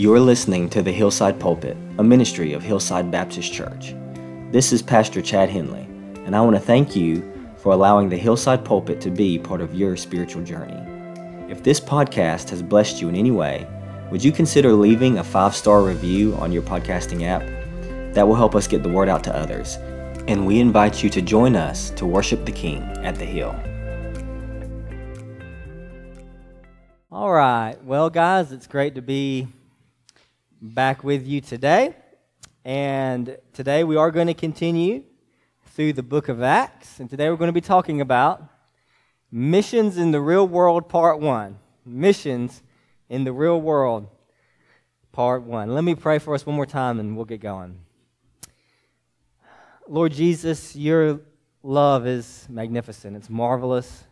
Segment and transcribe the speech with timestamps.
[0.00, 3.94] You're listening to the Hillside Pulpit, a ministry of Hillside Baptist Church.
[4.50, 5.84] This is Pastor Chad Hendley,
[6.24, 9.74] and I want to thank you for allowing the Hillside Pulpit to be part of
[9.74, 10.80] your spiritual journey.
[11.52, 13.66] If this podcast has blessed you in any way,
[14.10, 17.42] would you consider leaving a five star review on your podcasting app?
[18.14, 19.76] That will help us get the word out to others.
[20.28, 23.54] And we invite you to join us to worship the King at the Hill.
[27.12, 27.76] All right.
[27.84, 29.48] Well, guys, it's great to be
[30.60, 31.94] back with you today.
[32.64, 35.04] And today we are going to continue
[35.68, 37.00] through the book of Acts.
[37.00, 38.44] And today we're going to be talking about
[39.32, 41.58] missions in the real world, part one.
[41.86, 42.62] Missions
[43.08, 44.08] in the real world,
[45.12, 45.74] part one.
[45.74, 47.80] Let me pray for us one more time and we'll get going.
[49.88, 51.20] Lord Jesus, your
[51.62, 54.04] love is magnificent, it's marvelous.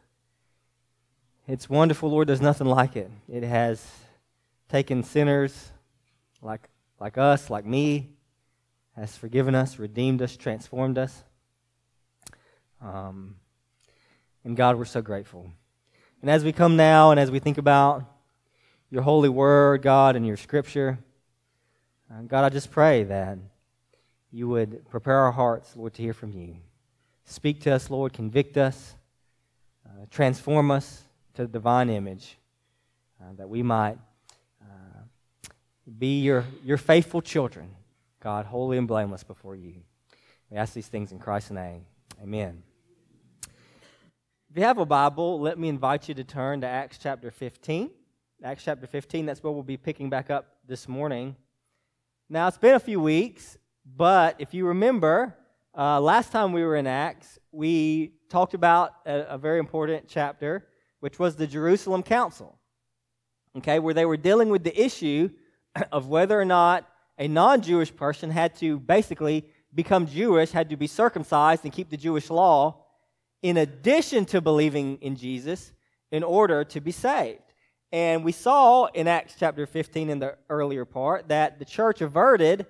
[1.47, 2.29] It's wonderful, Lord.
[2.29, 3.11] There's nothing like it.
[3.27, 3.87] It has
[4.69, 5.73] taken sinners
[6.43, 6.69] like,
[7.01, 8.11] like us, like me,
[8.97, 11.25] has forgiven us, redeemed us, transformed us.
[12.81, 13.37] Um,
[14.45, 15.51] and God, we're so grateful.
[16.21, 18.05] And as we come now and as we think about
[18.91, 20.99] your holy word, God, and your scripture,
[22.11, 23.39] uh, God, I just pray that
[24.33, 26.57] you would prepare our hearts, Lord, to hear from you.
[27.25, 28.95] Speak to us, Lord, convict us,
[29.87, 31.03] uh, transform us
[31.35, 32.39] to the divine image,
[33.21, 33.99] uh, that we might
[35.89, 37.71] be your, your faithful children,
[38.21, 39.75] God, holy and blameless before you.
[40.51, 41.87] We ask these things in Christ's name.
[42.23, 42.63] Amen.
[44.51, 47.91] If you have a Bible, let me invite you to turn to Acts chapter 15.
[48.43, 51.37] Acts chapter 15, that's where we'll be picking back up this morning.
[52.29, 55.35] Now, it's been a few weeks, but if you remember,
[55.77, 60.67] uh, last time we were in Acts, we talked about a, a very important chapter
[61.01, 62.59] which was the Jerusalem Council,
[63.57, 65.31] okay, where they were dealing with the issue
[65.93, 70.77] of whether or not a non Jewish person had to basically become Jewish, had to
[70.77, 72.85] be circumcised and keep the Jewish law,
[73.43, 75.73] in addition to believing in Jesus
[76.11, 77.43] in order to be saved.
[77.93, 82.67] And we saw in Acts chapter 15 in the earlier part that the church averted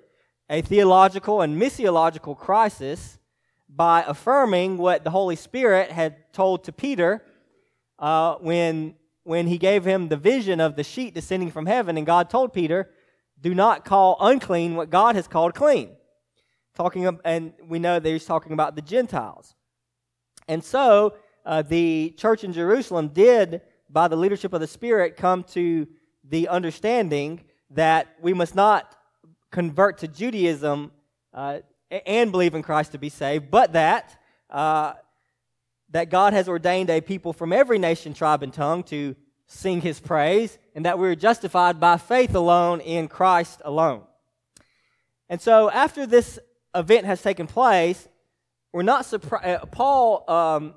[0.50, 3.18] a theological and missiological crisis
[3.68, 7.22] by affirming what the Holy Spirit had told to Peter
[7.98, 12.06] uh, when, when he gave him the vision of the sheet descending from heaven, and
[12.06, 12.90] God told Peter,
[13.40, 15.90] Do not call unclean what God has called clean.
[16.74, 19.54] Talking, and we know that he's talking about the Gentiles.
[20.46, 25.44] And so uh, the church in Jerusalem did, by the leadership of the Spirit, come
[25.44, 25.86] to
[26.24, 28.94] the understanding that we must not
[29.50, 30.92] convert to Judaism
[31.32, 31.58] uh,
[31.90, 34.20] and believe in Christ to be saved, but that
[34.50, 34.94] uh,
[35.90, 39.16] that God has ordained a people from every nation, tribe, and tongue to
[39.46, 44.02] sing his praise, and that we're justified by faith alone in Christ alone.
[45.28, 46.38] And so, after this
[46.72, 48.06] event has taken place,
[48.72, 49.44] we're not surprised.
[49.44, 50.74] Uh, Paul, um,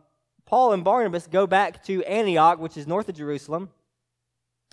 [0.47, 3.69] Paul and Barnabas go back to Antioch, which is north of Jerusalem,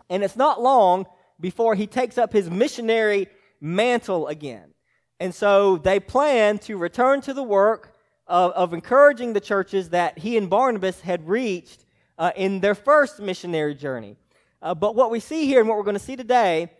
[0.08, 1.04] and it's not long
[1.38, 3.28] before he takes up his missionary
[3.60, 4.72] mantle again.
[5.20, 7.94] And so they plan to return to the work
[8.26, 11.84] of, of encouraging the churches that he and Barnabas had reached
[12.16, 14.16] uh, in their first missionary journey.
[14.60, 16.70] Uh, but what we see here and what we're going to see today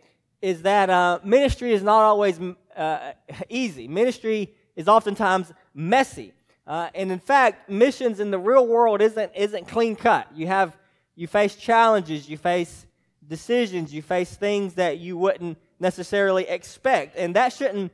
[0.40, 2.40] is that uh, ministry is not always
[2.76, 3.12] uh,
[3.48, 3.88] easy.
[3.88, 6.32] Ministry is oftentimes messy.
[6.66, 10.28] Uh, and in fact, missions in the real world isn't, isn't clean cut.
[10.34, 10.76] You, have,
[11.16, 12.86] you face challenges, you face
[13.26, 17.16] decisions, you face things that you wouldn't necessarily expect.
[17.16, 17.92] And that shouldn't,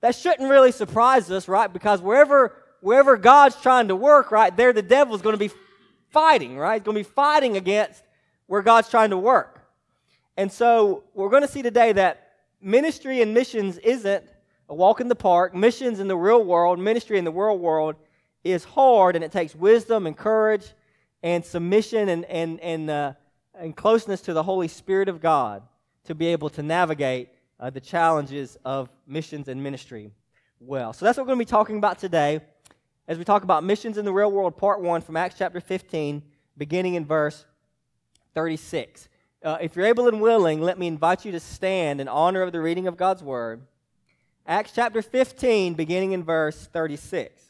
[0.00, 1.72] that shouldn't really surprise us, right?
[1.72, 5.52] Because wherever wherever God's trying to work, right, there the devil's going to be
[6.10, 6.80] fighting, right?
[6.80, 8.02] He's going to be fighting against
[8.50, 9.60] where God's trying to work.
[10.36, 14.24] And so we're going to see today that ministry and missions isn't
[14.68, 15.54] a walk in the park.
[15.54, 17.94] Missions in the real world, ministry in the real world
[18.42, 20.66] is hard and it takes wisdom and courage
[21.22, 23.12] and submission and, and, and, uh,
[23.54, 25.62] and closeness to the Holy Spirit of God
[26.06, 27.28] to be able to navigate
[27.60, 30.10] uh, the challenges of missions and ministry
[30.58, 30.92] well.
[30.92, 32.40] So that's what we're going to be talking about today
[33.06, 36.20] as we talk about missions in the real world, part one from Acts chapter 15,
[36.58, 37.44] beginning in verse
[38.34, 39.08] 36.
[39.42, 42.52] Uh, if you're able and willing, let me invite you to stand in honor of
[42.52, 43.62] the reading of God's word.
[44.46, 47.42] Acts chapter 15, beginning in verse 36.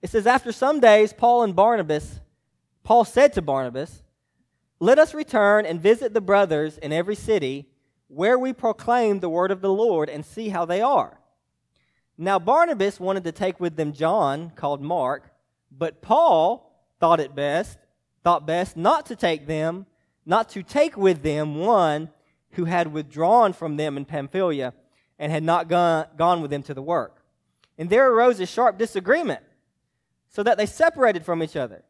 [0.00, 2.20] It says, After some days, Paul and Barnabas,
[2.82, 4.02] Paul said to Barnabas,
[4.80, 7.68] Let us return and visit the brothers in every city
[8.08, 11.18] where we proclaim the word of the Lord and see how they are.
[12.16, 15.32] Now, Barnabas wanted to take with them John, called Mark,
[15.70, 16.70] but Paul
[17.00, 17.78] thought it best,
[18.24, 19.86] thought best not to take them,
[20.26, 22.10] not to take with them one
[22.52, 24.72] who had withdrawn from them in Pamphylia
[25.18, 27.22] and had not gone, gone with them to the work.
[27.78, 29.42] And there arose a sharp disagreement,
[30.28, 31.84] so that they separated from each other.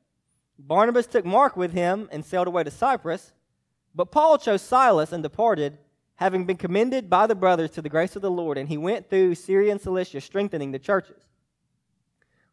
[0.59, 3.33] Barnabas took Mark with him and sailed away to Cyprus,
[3.95, 5.79] but Paul chose Silas and departed,
[6.17, 9.09] having been commended by the brothers to the grace of the Lord, and he went
[9.09, 11.23] through Syria and Cilicia, strengthening the churches.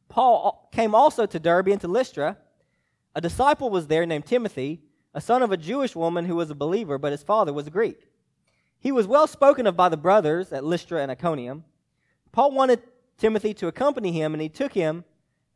[0.10, 2.38] Paul came also to Derbe and to Lystra.
[3.14, 4.82] A disciple was there named Timothy,
[5.14, 7.72] a son of a Jewish woman who was a believer, but his father was a
[7.72, 8.08] Greek.
[8.80, 11.66] He was well spoken of by the brothers at Lystra and Iconium.
[12.32, 12.82] Paul wanted
[13.18, 15.04] Timothy to accompany him, and he took him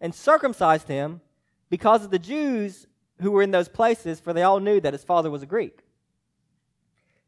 [0.01, 1.21] and circumcised him
[1.69, 2.87] because of the Jews
[3.21, 5.79] who were in those places, for they all knew that his father was a Greek.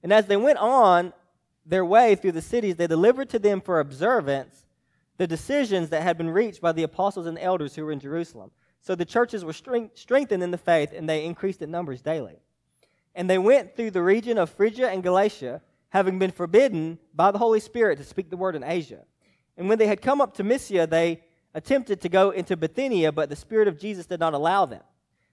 [0.03, 1.13] And as they went on
[1.65, 4.65] their way through the cities, they delivered to them for observance
[5.18, 8.51] the decisions that had been reached by the apostles and elders who were in Jerusalem.
[8.87, 12.39] So the churches were strengthened in the faith, and they increased in numbers daily.
[13.15, 17.37] And they went through the region of Phrygia and Galatia, having been forbidden by the
[17.37, 19.01] Holy Spirit to speak the word in Asia.
[19.57, 21.21] And when they had come up to Mysia, they
[21.53, 24.83] attempted to go into Bithynia, but the Spirit of Jesus did not allow them.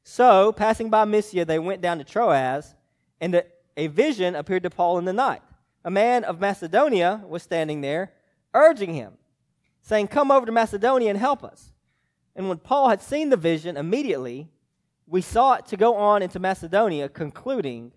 [0.03, 2.75] So, passing by Mysia, they went down to Troas,
[3.21, 3.41] and
[3.77, 5.43] a vision appeared to Paul in the night.
[5.85, 8.15] A man of Macedonia was standing there,
[8.53, 9.13] urging him
[9.83, 11.71] saying, Come over to Macedonia and help us.
[12.37, 14.49] And when Paul had seen the vision, immediately
[15.07, 17.93] we sought to go on into Macedonia, concluding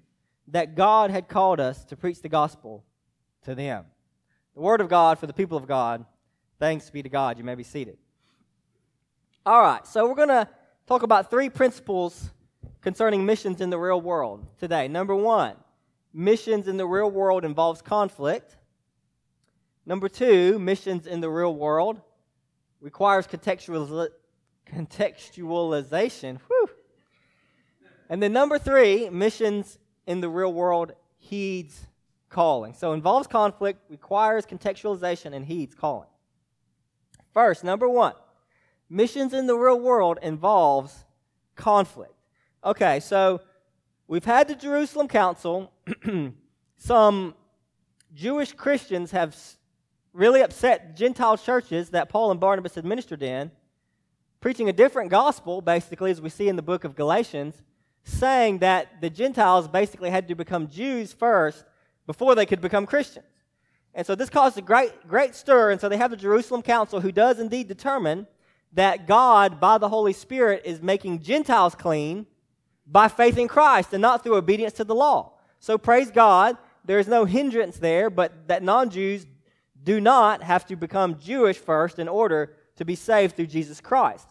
[0.47, 2.83] that God had called us to preach the gospel
[3.43, 3.85] to them.
[4.55, 6.05] The word of God for the people of God.
[6.59, 7.37] Thanks be to God.
[7.37, 7.97] You may be seated.
[9.45, 10.47] All right, so we're going to
[10.87, 12.31] talk about three principles
[12.81, 14.87] concerning missions in the real world today.
[14.87, 15.55] Number one,
[16.13, 18.57] missions in the real world involves conflict.
[19.85, 22.01] Number two, missions in the real world
[22.81, 24.09] requires contextualiz-
[24.73, 26.39] contextualization.
[26.47, 26.69] Whew.
[28.09, 31.87] And then number three, missions in the real world heeds
[32.29, 32.73] calling.
[32.73, 36.07] So involves conflict, requires contextualization, and heeds calling.
[37.33, 38.13] First, number one,
[38.89, 41.05] missions in the real world involves
[41.55, 42.13] conflict.
[42.63, 43.41] Okay, so
[44.07, 45.71] we've had the Jerusalem Council.
[46.77, 47.35] Some
[48.13, 49.35] Jewish Christians have
[50.13, 53.51] really upset Gentile churches that Paul and Barnabas had ministered in,
[54.47, 57.61] preaching a different gospel, basically, as we see in the book of Galatians,
[58.05, 61.65] saying that the Gentiles basically had to become Jews first
[62.05, 63.25] before they could become Christians.
[63.93, 65.71] And so this caused a great, great stir.
[65.71, 68.25] And so they have the Jerusalem Council, who does indeed determine
[68.71, 72.25] that God, by the Holy Spirit, is making Gentiles clean
[72.89, 75.33] by faith in Christ and not through obedience to the law.
[75.59, 76.55] So praise God,
[76.85, 79.25] there is no hindrance there, but that non Jews
[79.83, 84.29] do not have to become Jewish first in order to be saved through Jesus Christ.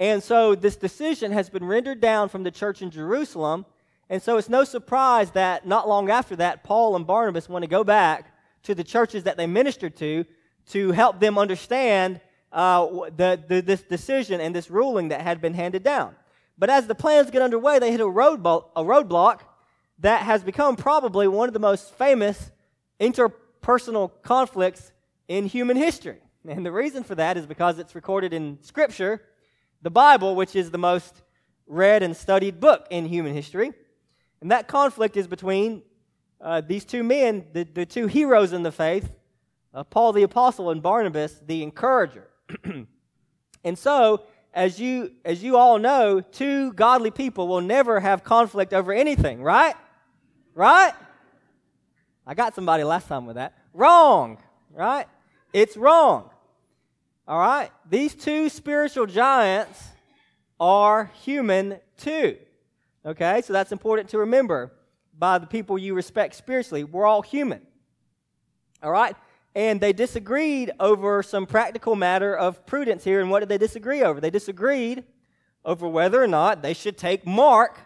[0.00, 3.66] And so this decision has been rendered down from the church in Jerusalem.
[4.08, 7.68] And so it's no surprise that not long after that, Paul and Barnabas want to
[7.68, 10.24] go back to the churches that they ministered to
[10.70, 12.20] to help them understand
[12.50, 16.16] uh, the, the, this decision and this ruling that had been handed down.
[16.58, 19.40] But as the plans get underway, they hit a, roadblock, a roadblock
[19.98, 22.50] that has become probably one of the most famous
[22.98, 24.92] interpersonal conflicts
[25.28, 26.18] in human history.
[26.48, 29.22] And the reason for that is because it's recorded in Scripture,
[29.82, 31.22] the Bible, which is the most
[31.66, 33.72] read and studied book in human history.
[34.40, 35.82] And that conflict is between
[36.40, 39.10] uh, these two men, the, the two heroes in the faith,
[39.74, 42.28] uh, Paul the Apostle and Barnabas the Encourager.
[43.64, 48.74] and so, as you, as you all know, two godly people will never have conflict
[48.74, 49.76] over anything, right?
[50.54, 50.92] Right?
[52.26, 53.54] I got somebody last time with that.
[53.72, 54.38] Wrong,
[54.72, 55.06] right?
[55.52, 56.30] It's wrong.
[57.30, 57.70] All right?
[57.88, 59.80] These two spiritual giants
[60.58, 62.36] are human too.
[63.06, 63.40] Okay?
[63.42, 64.72] So that's important to remember
[65.16, 66.82] by the people you respect spiritually.
[66.82, 67.60] We're all human.
[68.82, 69.14] All right?
[69.54, 73.20] And they disagreed over some practical matter of prudence here.
[73.20, 74.20] And what did they disagree over?
[74.20, 75.04] They disagreed
[75.64, 77.78] over whether or not they should take Mark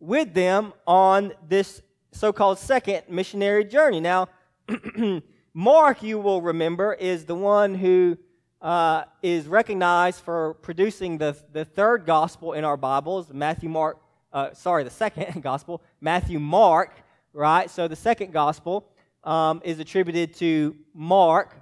[0.00, 1.80] with them on this
[2.12, 4.00] so called second missionary journey.
[4.00, 4.28] Now,
[5.54, 8.18] Mark, you will remember, is the one who
[8.66, 13.98] uh, is recognized for producing the, the third gospel in our Bibles Matthew, Mark,
[14.32, 16.92] uh, sorry, the second gospel, Matthew, Mark,
[17.32, 17.70] right?
[17.70, 18.88] So the second gospel
[19.22, 21.54] um, is attributed to Mark.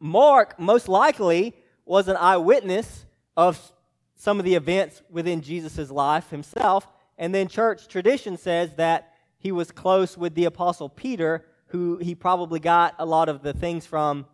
[0.00, 3.72] Mark, most likely, was an eyewitness of
[4.16, 6.88] some of the events within Jesus' life himself.
[7.16, 12.16] And then church tradition says that he was close with the Apostle Peter, who he
[12.16, 14.26] probably got a lot of the things from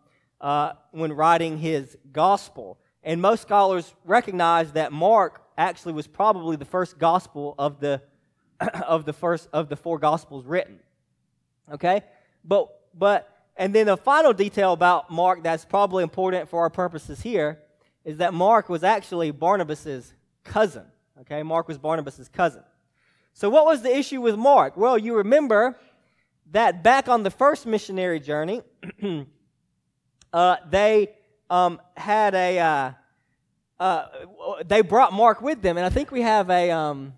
[0.43, 2.79] uh, when writing his gospel.
[3.03, 8.03] And most scholars recognize that Mark actually was probably the first gospel of the
[8.87, 10.81] of the first of the four gospels written.
[11.73, 12.03] Okay?
[12.45, 17.23] But but and then the final detail about Mark that's probably important for our purposes
[17.23, 17.59] here
[18.05, 20.13] is that Mark was actually Barnabas's
[20.45, 20.85] cousin.
[21.21, 21.43] Okay?
[21.43, 22.63] Mark was Barnabas's cousin.
[23.33, 24.77] So what was the issue with Mark?
[24.77, 25.79] Well, you remember
[26.51, 28.63] that back on the first missionary journey,
[30.33, 31.09] uh, they
[31.51, 32.93] um, had a uh,
[33.79, 34.07] uh,
[34.65, 37.15] they brought Mark with them, and I think we have a um,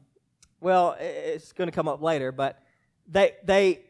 [0.61, 2.59] well, it's going to come up later, but
[3.07, 3.81] they they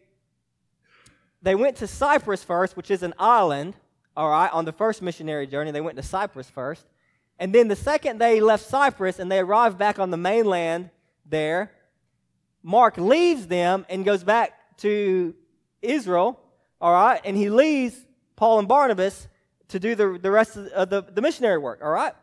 [1.40, 3.74] they went to Cyprus first, which is an island.
[4.16, 6.86] All right, on the first missionary journey, they went to Cyprus first,
[7.38, 10.90] and then the second they left Cyprus and they arrived back on the mainland
[11.26, 11.72] there,
[12.62, 15.34] Mark leaves them and goes back to
[15.82, 16.40] Israel.
[16.80, 17.96] All right, and he leaves
[18.36, 19.28] Paul and Barnabas
[19.68, 21.80] to do the, the rest of the, the missionary work.
[21.82, 22.14] All right,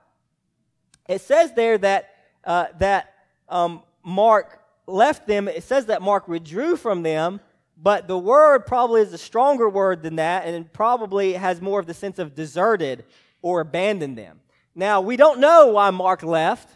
[1.07, 2.09] it says there that
[2.43, 3.13] uh, that
[3.49, 5.47] um, Mark left them.
[5.47, 7.39] It says that Mark withdrew from them
[7.81, 11.87] but the word probably is a stronger word than that, and probably has more of
[11.87, 13.05] the sense of deserted
[13.41, 14.39] or abandoned them.
[14.75, 16.69] Now, we don't know why Mark left,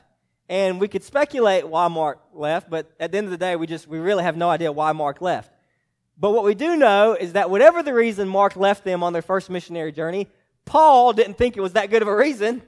[0.50, 3.68] and we could speculate why Mark left, but at the end of the day, we
[3.68, 5.52] just we really have no idea why Mark left.
[6.18, 9.22] But what we do know is that whatever the reason Mark left them on their
[9.22, 10.28] first missionary journey,
[10.64, 12.62] Paul didn't think it was that good of a reason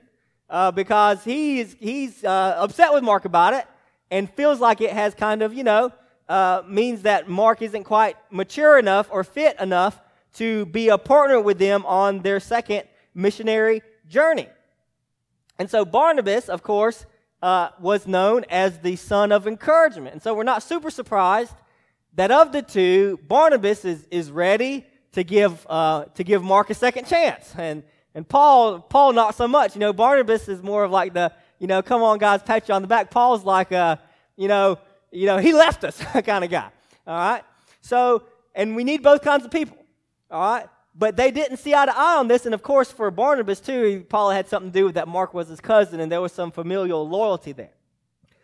[0.50, 3.66] uh, because he's he's uh, upset with Mark about it
[4.12, 5.92] and feels like it has kind of you know
[6.30, 10.00] uh, means that Mark isn't quite mature enough or fit enough
[10.34, 12.84] to be a partner with them on their second
[13.16, 14.48] missionary journey.
[15.58, 17.06] And so Barnabas, of course,
[17.42, 20.14] uh, was known as the son of encouragement.
[20.14, 21.54] And so we're not super surprised
[22.18, 26.74] that of the two, Barnabas is, is ready to give, uh, to give Mark a
[26.74, 27.54] second chance.
[27.58, 27.84] And,
[28.16, 29.76] and Paul, Paul, not so much.
[29.76, 32.74] You know, Barnabas is more of like the, you know, come on, guys, pat you
[32.74, 33.12] on the back.
[33.12, 33.98] Paul's like, uh,
[34.36, 34.80] you know,
[35.12, 36.70] you know, he left us kind of guy.
[37.06, 37.44] All right?
[37.82, 38.24] So,
[38.56, 39.78] and we need both kinds of people.
[40.32, 40.68] All right?
[40.96, 42.48] But they didn't see eye to eye on this.
[42.48, 45.50] And of course, for Barnabas, too, Paul had something to do with that Mark was
[45.50, 47.76] his cousin, and there was some familial loyalty there.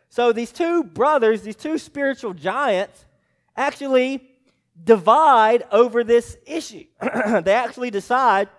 [0.09, 3.05] So these two brothers, these two spiritual giants,
[3.55, 4.29] actually
[4.83, 6.85] divide over this issue.
[7.01, 8.49] they actually decide,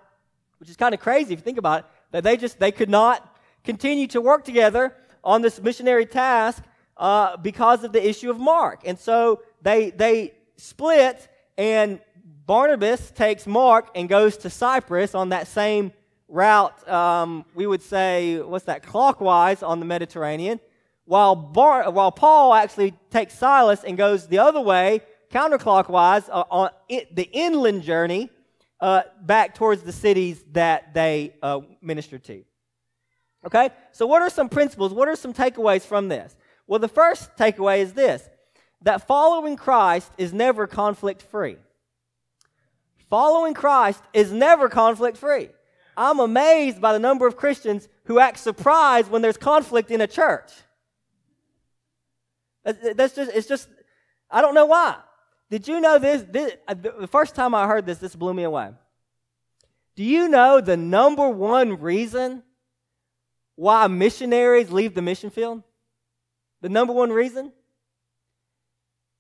[0.59, 2.91] which is kind of crazy if you think about it, that they just they could
[2.91, 6.63] not continue to work together on this missionary task
[6.97, 8.83] uh, because of the issue of Mark.
[8.85, 12.01] And so they, they split, and
[12.47, 15.93] Barnabas takes Mark and goes to Cyprus on that same
[16.29, 20.61] route, um, we would say, what's that, clockwise on the Mediterranean,
[21.05, 26.71] while, Bar- while Paul actually takes Silas and goes the other way, counterclockwise, uh, on
[26.89, 28.31] it, the inland journey
[28.81, 32.45] uh, back towards the cities that they uh, ministered to.
[33.47, 33.71] Okay?
[33.93, 34.93] So, what are some principles?
[34.93, 36.35] What are some takeaways from this?
[36.67, 38.29] Well, the first takeaway is this
[38.83, 41.57] that following Christ is never conflict free.
[43.09, 45.49] Following Christ is never conflict free.
[45.97, 50.07] I'm amazed by the number of Christians who act surprised when there's conflict in a
[50.07, 50.51] church.
[52.65, 53.69] That's just, it's just,
[54.31, 54.97] I don't know why.
[55.51, 56.53] Did you know this, this?
[56.67, 58.71] Uh, the first time I heard this, this blew me away.
[59.95, 62.43] Do you know the number one reason
[63.55, 65.63] why missionaries leave the mission field?
[66.63, 67.53] The number one reason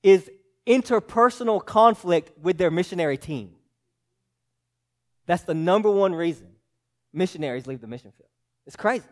[0.02, 0.30] is
[0.66, 3.54] interpersonal conflict with their missionary team.
[5.26, 6.48] That's the number one reason
[7.12, 8.30] missionaries leave the mission field.
[8.66, 9.04] It's crazy.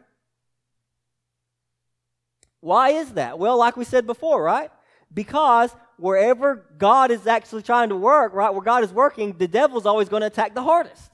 [2.63, 3.41] Why is that?
[3.41, 4.71] Well, like we said before, right?
[5.13, 9.85] Because wherever God is actually trying to work, right, where God is working, the devil's
[9.85, 11.11] always going to attack the hardest,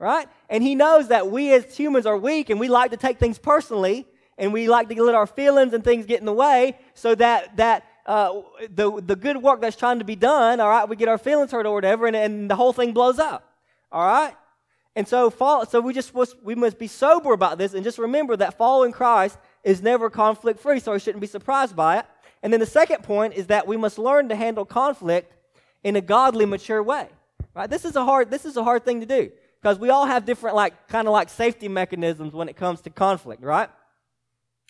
[0.00, 0.28] right?
[0.48, 3.38] And he knows that we as humans are weak and we like to take things
[3.38, 4.04] personally
[4.36, 7.56] and we like to let our feelings and things get in the way so that
[7.56, 8.42] that uh,
[8.74, 11.52] the, the good work that's trying to be done, all right, we get our feelings
[11.52, 13.48] hurt or whatever, and, and the whole thing blows up.
[13.92, 14.34] All right?
[14.96, 17.98] And so, follow, so we just must, we must be sober about this and just
[17.98, 22.06] remember that following Christ is never conflict free, so we shouldn't be surprised by it.
[22.42, 25.32] And then the second point is that we must learn to handle conflict
[25.84, 27.08] in a godly, mature way.
[27.54, 27.68] Right?
[27.68, 30.24] This is a hard this is a hard thing to do because we all have
[30.24, 33.68] different like kind of like safety mechanisms when it comes to conflict, right?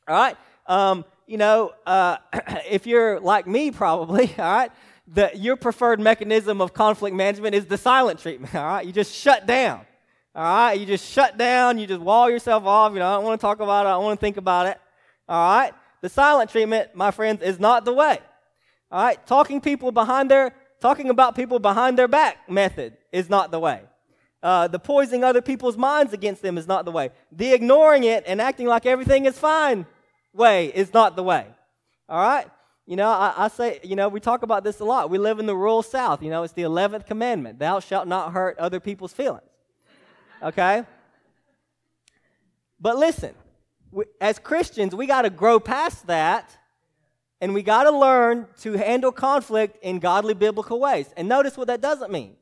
[0.08, 0.36] All right?
[0.66, 2.16] Um, you know, uh,
[2.68, 4.72] if you're like me, probably, all right,
[5.06, 8.86] the, your preferred mechanism of conflict management is the silent treatment, all right?
[8.86, 9.80] You just shut down,
[10.34, 10.74] all right?
[10.74, 13.44] You just shut down, you just wall yourself off, you know, I don't want to
[13.44, 14.78] talk about it, I don't want to think about it,
[15.28, 15.72] all right?
[16.02, 18.18] The silent treatment, my friends, is not the way,
[18.90, 19.26] all right?
[19.26, 23.82] Talking people behind their, talking about people behind their back method is not the way.
[24.42, 27.10] Uh, the poisoning other people's minds against them is not the way.
[27.30, 29.84] The ignoring it and acting like everything is fine
[30.32, 31.46] way is not the way.
[32.08, 32.46] All right?
[32.86, 35.10] You know, I, I, say, you know, we talk about this a lot.
[35.10, 36.22] We live in the rural South.
[36.22, 39.49] You know, it's the 11th commandment Thou shalt not hurt other people's feelings.
[40.42, 40.84] Okay?
[42.80, 43.34] But listen,
[43.90, 46.56] we, as Christians, we got to grow past that
[47.40, 51.12] and we got to learn to handle conflict in godly biblical ways.
[51.16, 52.36] And notice what that doesn't mean.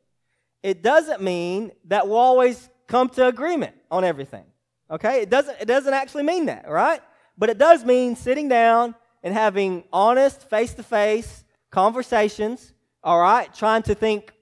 [0.63, 4.45] It doesn't mean that we'll always come to agreement on everything.
[4.91, 5.23] Okay?
[5.23, 7.01] It doesn't, it doesn't actually mean that, right?
[7.37, 12.73] But it does mean sitting down and having honest, face to face conversations,
[13.05, 13.53] all right?
[13.55, 14.33] Trying to think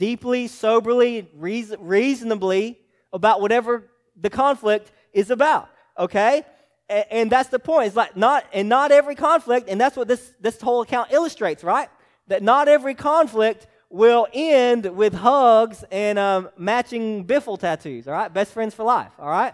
[0.00, 2.78] deeply, soberly, reason, reasonably
[3.12, 3.84] about whatever
[4.18, 6.42] the conflict is about, okay?
[6.88, 7.88] And, and that's the point.
[7.88, 11.62] It's like not, and not every conflict, and that's what this, this whole account illustrates,
[11.62, 11.90] right?
[12.28, 18.32] That not every conflict will end with hugs and um, matching biffle tattoos, all right?
[18.32, 19.52] Best friends for life, all right?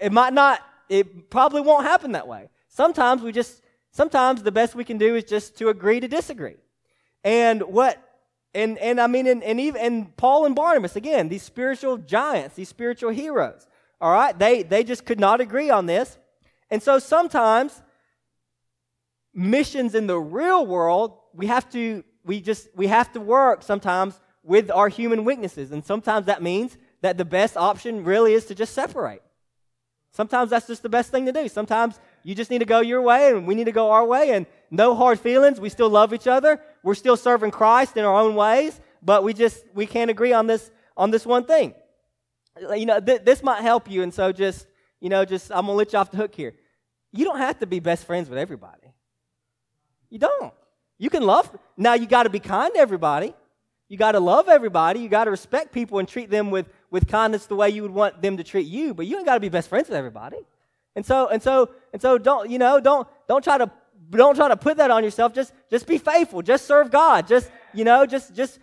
[0.00, 2.48] It might not, it probably won't happen that way.
[2.66, 6.56] Sometimes we just, sometimes the best we can do is just to agree to disagree.
[7.22, 8.02] And what,
[8.54, 12.56] and, and I mean, and, and even, and Paul and Barnabas, again, these spiritual giants,
[12.56, 13.66] these spiritual heroes,
[14.00, 16.18] all right, they, they just could not agree on this.
[16.70, 17.82] And so sometimes
[19.34, 24.18] missions in the real world, we have to, we just, we have to work sometimes
[24.42, 25.72] with our human weaknesses.
[25.72, 29.22] And sometimes that means that the best option really is to just separate.
[30.12, 31.48] Sometimes that's just the best thing to do.
[31.48, 34.32] Sometimes you just need to go your way and we need to go our way
[34.32, 35.60] and no hard feelings.
[35.60, 36.60] We still love each other.
[36.88, 40.46] We're still serving Christ in our own ways, but we just we can't agree on
[40.46, 41.74] this on this one thing.
[42.74, 44.66] You know, th- this might help you and so just,
[44.98, 46.54] you know, just I'm to let you off the hook here.
[47.12, 48.94] You don't have to be best friends with everybody.
[50.08, 50.54] You don't.
[50.96, 51.54] You can love.
[51.76, 53.34] Now you got to be kind to everybody.
[53.90, 55.00] You got to love everybody.
[55.00, 57.90] You got to respect people and treat them with with kindness the way you would
[57.90, 60.38] want them to treat you, but you ain't got to be best friends with everybody.
[60.98, 63.70] And so, and so, and so don't, you know, don't, don't try to,
[64.10, 65.34] don't try to put that on yourself.
[65.34, 66.42] Just, just be faithful.
[66.42, 67.26] Just serve God.
[67.26, 68.58] Just, you know, just, just,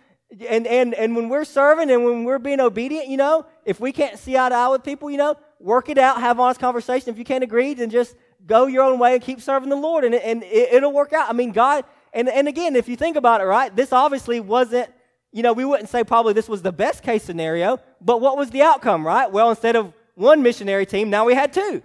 [0.48, 3.92] and, and, and when we're serving and when we're being obedient, you know, if we
[3.92, 7.10] can't see eye to eye with people, you know, work it out, have honest conversation.
[7.10, 10.04] If you can't agree, then just go your own way and keep serving the Lord
[10.04, 11.28] and, and it, it'll work out.
[11.28, 14.90] I mean, God, and, and again, if you think about it, right, this obviously wasn't,
[15.32, 18.50] you know, we wouldn't say probably this was the best case scenario, but what was
[18.50, 19.30] the outcome, right?
[19.30, 21.82] Well, instead of one missionary team, now we had two.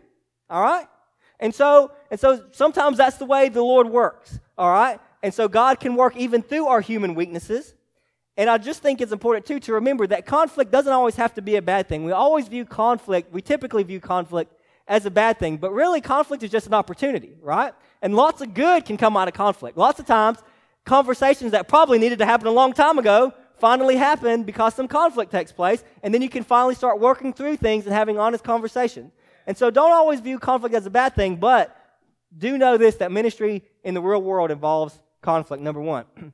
[0.49, 0.87] All right?
[1.39, 4.37] And so, and so sometimes that's the way the Lord works.
[4.57, 4.99] All right?
[5.23, 7.73] And so God can work even through our human weaknesses.
[8.37, 11.41] And I just think it's important too to remember that conflict doesn't always have to
[11.41, 12.03] be a bad thing.
[12.03, 14.53] We always view conflict, we typically view conflict
[14.87, 17.73] as a bad thing, but really conflict is just an opportunity, right?
[18.01, 19.77] And lots of good can come out of conflict.
[19.77, 20.39] Lots of times,
[20.85, 25.31] conversations that probably needed to happen a long time ago finally happen because some conflict
[25.31, 29.11] takes place, and then you can finally start working through things and having honest conversations.
[29.45, 31.75] And so don't always view conflict as a bad thing, but
[32.37, 36.05] do know this that ministry in the real world involves conflict, number one.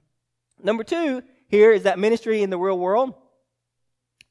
[0.64, 3.14] number two here is that ministry in the real world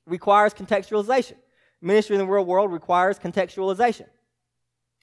[0.06, 1.36] requires contextualization.
[1.80, 4.06] Ministry in the real world requires contextualization.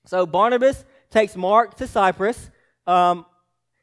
[0.06, 2.49] So Barnabas takes Mark to Cyprus,
[2.88, 3.26] um,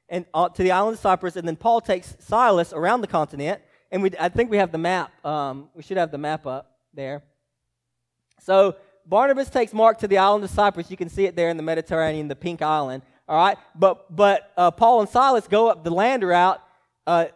[0.08, 3.62] and uh, to the island of Cyprus, and then Paul takes Silas around the continent.
[3.92, 5.24] And we, I think we have the map.
[5.24, 7.22] Um, we should have the map up there.
[8.40, 10.90] So Barnabas takes Mark to the island of Cyprus.
[10.90, 13.02] You can see it there in the Mediterranean, the pink island.
[13.28, 16.60] All right, but but uh, Paul and Silas go up the land route
[17.06, 17.26] uh,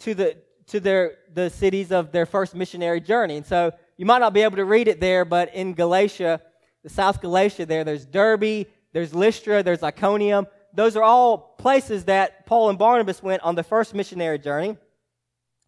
[0.00, 0.36] to the
[0.68, 3.36] to their the cities of their first missionary journey.
[3.36, 6.40] And so you might not be able to read it there, but in Galatia,
[6.82, 10.46] the South Galatia, there there's Derbe, there's Lystra, there's Iconium.
[10.72, 14.76] Those are all places that Paul and Barnabas went on the first missionary journey.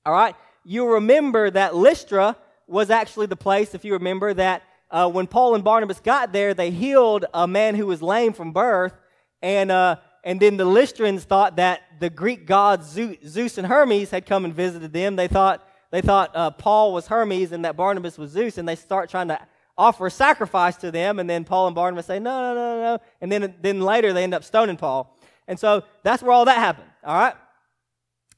[0.05, 5.09] All right, you remember that Lystra was actually the place, if you remember, that uh,
[5.11, 8.94] when Paul and Barnabas got there, they healed a man who was lame from birth,
[9.42, 14.27] and uh, and then the Lystrans thought that the Greek gods Zeus and Hermes had
[14.27, 15.16] come and visited them.
[15.16, 18.77] They thought they thought uh, Paul was Hermes and that Barnabas was Zeus, and they
[18.77, 19.38] start trying to
[19.77, 21.18] offer a sacrifice to them.
[21.18, 22.98] And then Paul and Barnabas say, no, no, no, no.
[23.20, 25.16] And then then later they end up stoning Paul.
[25.46, 26.88] And so that's where all that happened.
[27.05, 27.35] All right.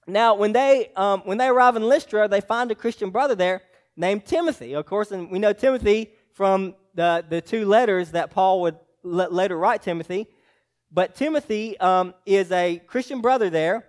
[0.06, 3.62] Now when they um, when they arrive in Lystra, they find a Christian brother there
[3.96, 4.74] named Timothy.
[4.74, 9.58] Of course, and we know Timothy from the, the two letters that Paul would later
[9.58, 10.26] write Timothy.
[10.90, 13.84] But Timothy um, is a Christian brother there,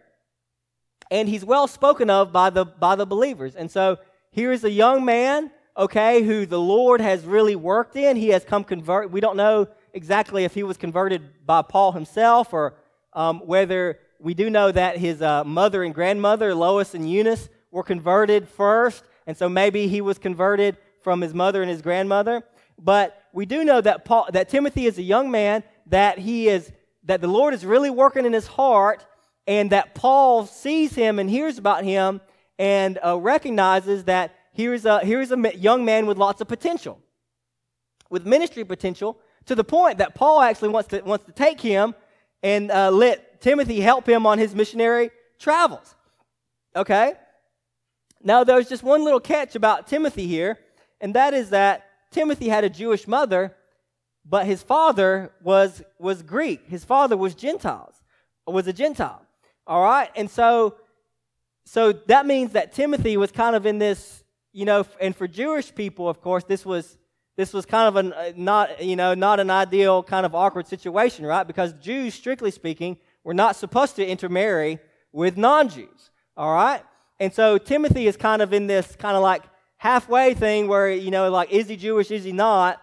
[1.10, 3.56] and he's well spoken of by the, by the believers.
[3.56, 4.00] And so
[4.34, 8.18] here is a young man, okay, who the Lord has really worked in.
[8.18, 9.12] He has come convert.
[9.12, 12.74] We don't know exactly if he was converted by Paul himself or
[13.14, 17.84] um, whether we do know that his uh, mother and grandmother, Lois and Eunice, were
[17.84, 19.06] converted first.
[19.26, 22.44] And so maybe he was converted from his mother and his grandmother.
[22.78, 26.72] But we do know that Paul, that Timothy is a young man, that he is
[27.04, 29.06] that the Lord is really working in his heart
[29.48, 32.22] and that Paul sees him and hears about him
[32.60, 37.00] and uh, recognizes that here's a, here's a young man with lots of potential,
[38.10, 41.96] with ministry potential, to the point that Paul actually wants to, wants to take him
[42.44, 45.10] and uh, let Timothy help him on his missionary
[45.40, 45.96] travels.
[46.76, 47.14] Okay?
[48.24, 50.60] Now, there's just one little catch about Timothy here,
[51.02, 53.56] and that is that Timothy had a Jewish mother,
[54.26, 56.68] but his father was, was Greek.
[56.68, 57.96] His father was Gentiles,
[58.46, 59.26] was a Gentile.
[59.66, 60.10] All right?
[60.16, 60.76] And so,
[61.66, 65.74] so that means that Timothy was kind of in this, you know, and for Jewish
[65.74, 66.98] people, of course, this was
[67.38, 70.68] this was kind of a uh, not you know not an ideal kind of awkward
[70.68, 74.80] situation right because jews strictly speaking were not supposed to intermarry
[75.12, 76.84] with non-jews all right
[77.20, 79.44] and so timothy is kind of in this kind of like
[79.82, 82.80] halfway thing where you know like is he jewish is he not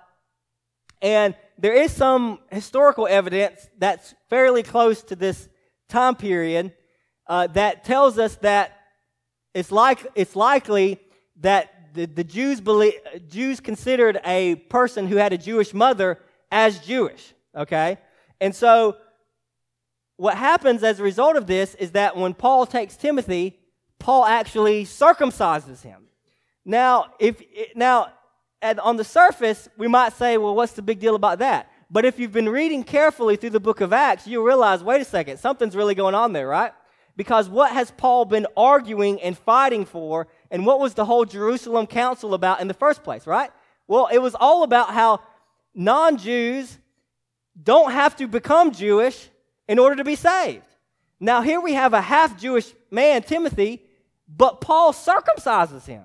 [1.00, 5.48] and there is some historical evidence that's fairly close to this
[5.88, 6.72] time period
[7.26, 8.72] uh, that tells us that
[9.54, 10.98] it's, like, it's likely
[11.40, 12.94] that the, the Jews, believe,
[13.28, 16.18] Jews considered a person who had a Jewish mother
[16.50, 17.98] as Jewish, okay?
[18.40, 18.96] And so
[20.16, 23.58] what happens as a result of this is that when Paul takes Timothy,
[23.98, 26.04] Paul actually circumcises him.
[26.68, 27.42] Now, if
[27.74, 28.12] now
[28.60, 31.72] at, on the surface, we might say, well, what's the big deal about that?
[31.90, 35.04] But if you've been reading carefully through the book of Acts, you'll realize, wait a
[35.06, 36.72] second, something's really going on there, right?
[37.16, 40.28] Because what has Paul been arguing and fighting for?
[40.50, 43.50] And what was the whole Jerusalem council about in the first place, right?
[43.86, 45.22] Well, it was all about how
[45.74, 46.78] non Jews
[47.60, 49.30] don't have to become Jewish
[49.66, 50.66] in order to be saved.
[51.18, 53.82] Now, here we have a half Jewish man, Timothy,
[54.28, 56.04] but Paul circumcises him,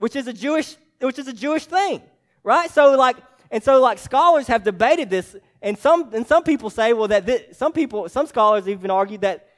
[0.00, 2.02] which is a Jewish, which is a Jewish thing,
[2.42, 2.68] right?
[2.70, 3.16] So, like,
[3.52, 7.26] and so, like, scholars have debated this, and some and some people say, well, that
[7.26, 9.48] this, some people, some scholars even argue that,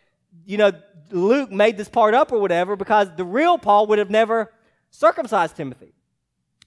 [0.44, 0.72] you know,
[1.10, 4.52] Luke made this part up or whatever because the real Paul would have never
[4.90, 5.94] circumcised Timothy.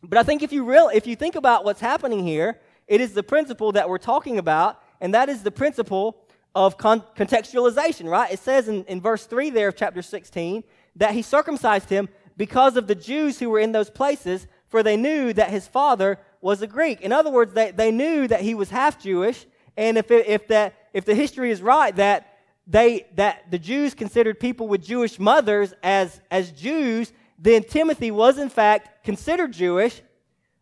[0.01, 3.13] But I think if you real if you think about what's happening here, it is
[3.13, 6.17] the principle that we're talking about, and that is the principle
[6.53, 8.31] of con- contextualization, right?
[8.31, 10.63] It says in, in verse 3 there of chapter 16
[10.95, 12.07] that he circumcised him
[12.37, 16.19] because of the Jews who were in those places, for they knew that his father
[16.41, 17.01] was a Greek.
[17.01, 19.45] In other words, they, they knew that he was half Jewish,
[19.77, 22.35] and if, it, if, that, if the history is right, that
[22.67, 28.39] they that the Jews considered people with Jewish mothers as as Jews, then Timothy was
[28.39, 30.01] in fact considered Jewish,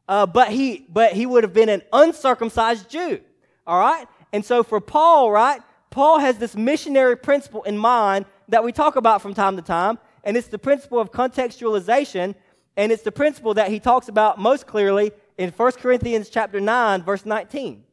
[0.08, 3.22] uh, but he but he would have been an uncircumcised Jew.
[3.66, 8.64] All right, and so for Paul, right, Paul has this missionary principle in mind that
[8.64, 12.36] we talk about from time to time, and it's the principle of contextualization,
[12.78, 17.04] and it's the principle that he talks about most clearly in 1 Corinthians chapter 9,
[17.04, 17.84] verse 19,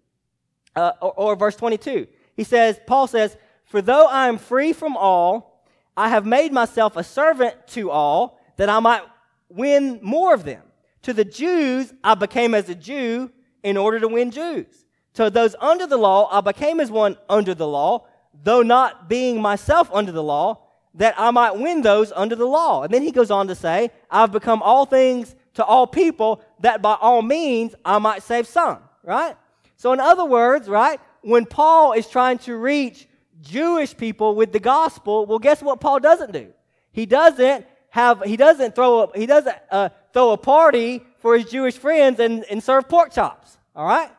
[0.76, 2.06] uh, or, or verse 22.
[2.36, 5.64] He says, Paul says, for though I am free from all,
[5.96, 9.02] I have made myself a servant to all, that I might
[9.48, 10.62] win more of them.
[11.02, 13.30] To the Jews, I became as a Jew
[13.62, 14.66] in order to win Jews.
[15.14, 18.06] To those under the law, I became as one under the law,
[18.42, 20.62] though not being myself under the law,
[20.94, 22.82] that I might win those under the law.
[22.82, 26.80] And then he goes on to say, I've become all things to all people, that
[26.80, 29.36] by all means I might save some, right?
[29.76, 33.08] So, in other words, right, when Paul is trying to reach
[33.40, 36.52] Jewish people with the gospel, well, guess what Paul doesn't do?
[36.92, 41.50] He doesn't have, he doesn't throw a, he doesn't uh, throw a party for his
[41.50, 43.58] Jewish friends and, and serve pork chops.
[43.74, 44.10] All right?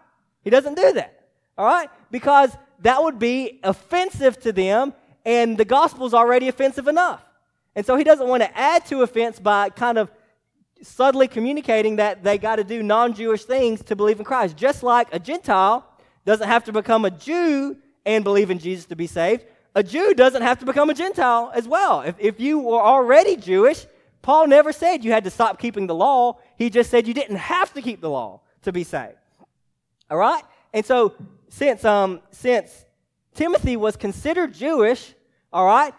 [0.43, 1.25] He doesn't do that.
[1.57, 1.89] All right?
[2.10, 4.93] Because that would be offensive to them,
[5.25, 7.23] and the gospel is already offensive enough.
[7.75, 10.12] And so he doesn't want to add to offense by kind of
[10.81, 14.57] subtly communicating that they got to do non Jewish things to believe in Christ.
[14.57, 15.86] Just like a Gentile
[16.25, 19.45] doesn't have to become a Jew and believe in Jesus to be saved.
[19.73, 22.01] A Jew doesn't have to become a Gentile as well.
[22.01, 23.86] If, if you were already Jewish,
[24.21, 26.39] Paul never said you had to stop keeping the law.
[26.57, 29.15] He just said you didn't have to keep the law to be saved.
[30.10, 30.43] All right?
[30.73, 31.15] And so,
[31.49, 32.86] since, um, since
[33.34, 35.13] Timothy was considered Jewish,
[35.54, 35.94] all right,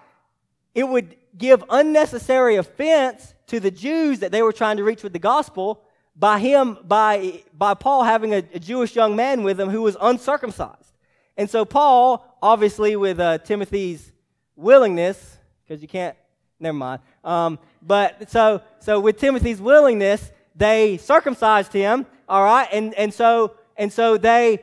[0.75, 5.13] it would give unnecessary offense to the Jews that they were trying to reach with
[5.13, 5.83] the gospel
[6.17, 9.97] by him, by, by Paul having a, a Jewish young man with him who was
[10.01, 10.93] uncircumcised.
[11.37, 14.13] And so, Paul, obviously, with uh, Timothy's
[14.57, 16.17] willingness, because you can't,
[16.61, 17.01] never mind.
[17.25, 22.69] Um, but so, so with Timothy's willingness, they circumcised him, all right?
[22.71, 24.63] And, and, so, and so, they,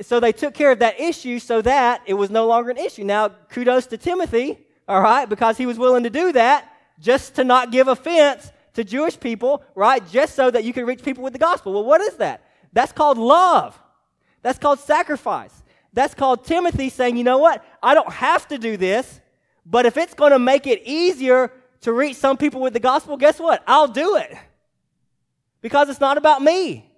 [0.00, 3.04] so they took care of that issue so that it was no longer an issue.
[3.04, 7.44] Now, kudos to Timothy, all right, because he was willing to do that just to
[7.44, 10.06] not give offense to Jewish people, right?
[10.10, 11.72] Just so that you could reach people with the gospel.
[11.72, 12.44] Well, what is that?
[12.72, 13.78] That's called love.
[14.42, 15.62] That's called sacrifice.
[15.92, 17.64] That's called Timothy saying, you know what?
[17.82, 19.20] I don't have to do this,
[19.64, 23.16] but if it's going to make it easier to reach some people with the gospel,
[23.16, 23.62] guess what?
[23.66, 24.36] I'll do it.
[25.60, 26.90] Because it's not about me.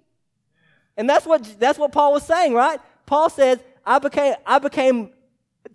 [0.97, 2.79] And that's what, that's what Paul was saying, right?
[3.05, 5.11] Paul says, I became, I became,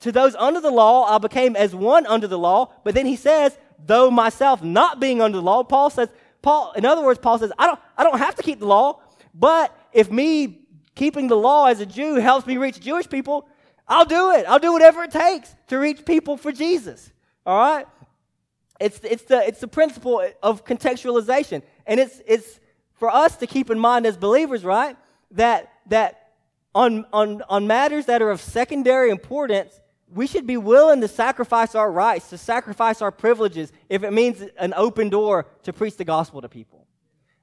[0.01, 2.73] to those under the law, I became as one under the law.
[2.85, 3.57] But then he says,
[3.87, 6.09] though myself not being under the law, Paul says,
[6.43, 9.01] Paul, in other words, Paul says, I don't, I don't have to keep the law,
[9.33, 13.49] but if me keeping the law as a Jew helps me reach Jewish people,
[13.87, 14.45] I'll do it.
[14.47, 17.13] I'll do whatever it takes to reach people for Jesus.
[17.47, 17.87] All right?
[18.81, 21.63] It's, it's, the, it's the principle of contextualization.
[21.87, 22.61] And it's, it's
[22.95, 24.97] for us to keep in mind as believers, right?
[25.33, 26.31] That, that
[26.75, 29.81] on, on, on matters that are of secondary importance,
[30.15, 34.43] we should be willing to sacrifice our rights, to sacrifice our privileges, if it means
[34.59, 36.87] an open door to preach the gospel to people.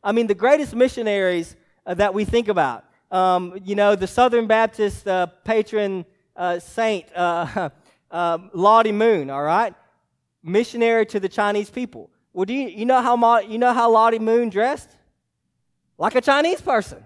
[0.03, 4.47] I mean, the greatest missionaries uh, that we think about, um, you know, the Southern
[4.47, 7.69] Baptist uh, patron uh, saint, uh,
[8.11, 9.73] um, Lottie Moon, all right?
[10.43, 12.09] Missionary to the Chinese people.
[12.33, 14.89] Well, do you, you, know how, you know how Lottie Moon dressed?
[15.97, 17.03] Like a Chinese person.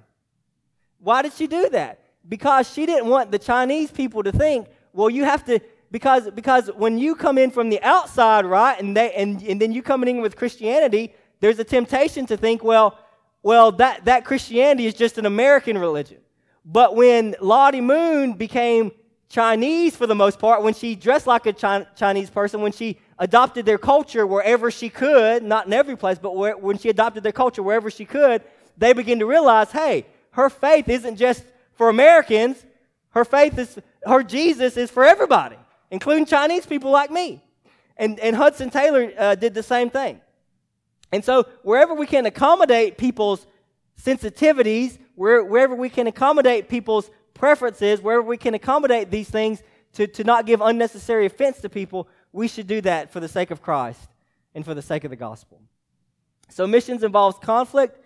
[1.04, 2.00] Why did she do that?
[2.28, 5.60] Because she didn't want the Chinese people to think, well, you have to
[5.92, 9.72] because because when you come in from the outside, right, and they and, and then
[9.74, 12.98] you coming in with Christianity, there's a temptation to think, well,
[13.44, 16.20] well, that, that Christianity is just an American religion.
[16.66, 18.94] But when Lottie Moon became
[19.28, 23.66] Chinese for the most part, when she dressed like a Chinese person, when she adopted
[23.66, 27.34] their culture wherever she could, not in every place, but where, when she adopted their
[27.34, 28.42] culture wherever she could,
[28.78, 31.44] they begin to realize, hey, her faith isn't just
[31.74, 32.64] for Americans.
[33.10, 35.58] Her faith is, her Jesus is for everybody,
[35.92, 37.42] including Chinese people like me.
[37.98, 40.20] And, and Hudson Taylor uh, did the same thing.
[41.12, 43.46] And so, wherever we can accommodate people's
[44.02, 49.62] sensitivities, where, wherever we can accommodate people's preferences, wherever we can accommodate these things
[49.94, 53.52] to, to not give unnecessary offense to people, we should do that for the sake
[53.52, 54.10] of Christ
[54.56, 55.62] and for the sake of the gospel.
[56.50, 58.03] So, missions involves conflict.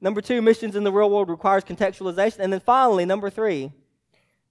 [0.00, 2.38] Number two, missions in the real world requires contextualization.
[2.40, 3.72] And then finally, number three,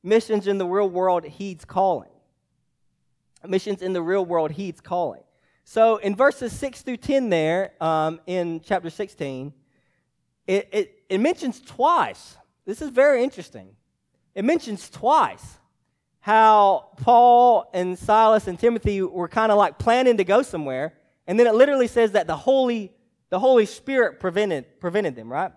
[0.04, 2.10] missions in the real world heeds calling.
[3.48, 5.24] Missions in the real world heeds calling.
[5.64, 9.54] So in verses 6 through 10 there, um, in chapter 16,
[10.48, 12.38] it, it, it mentions twice.
[12.66, 13.76] This is very interesting.
[14.34, 15.60] It mentions twice
[16.22, 20.94] how Paul and Silas and Timothy were kind of like planning to go somewhere,
[21.28, 22.92] and then it literally says that the Holy,
[23.30, 25.52] the Holy Spirit prevented, prevented them, right?